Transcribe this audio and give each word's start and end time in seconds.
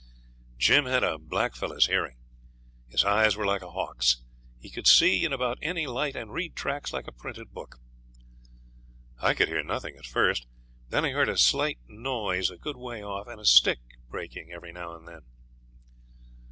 Jim 0.57 0.85
had 0.85 1.03
a 1.03 1.19
blackfellow's 1.19 1.85
hearing; 1.85 2.17
his 2.87 3.03
eyes 3.05 3.35
were 3.37 3.45
like 3.45 3.61
a 3.61 3.69
hawk's; 3.69 4.23
he 4.57 4.67
could 4.67 4.87
see 4.87 5.23
in 5.23 5.31
about 5.31 5.59
any 5.61 5.85
light, 5.85 6.15
and 6.15 6.33
read 6.33 6.55
tracks 6.55 6.91
like 6.91 7.05
a 7.05 7.11
printed 7.11 7.51
book. 7.53 7.77
I 9.19 9.35
could 9.35 9.47
hear 9.47 9.61
nothing 9.63 9.95
at 9.97 10.07
first; 10.07 10.47
then 10.89 11.05
I 11.05 11.11
heard 11.11 11.29
a 11.29 11.37
slight 11.37 11.77
noise 11.87 12.49
a 12.49 12.57
good 12.57 12.77
way 12.77 13.03
off, 13.03 13.27
and 13.27 13.39
a 13.39 13.45
stick 13.45 13.77
breaking 14.09 14.51
every 14.51 14.71
now 14.71 14.95
and 14.95 15.07
then. 15.07 15.21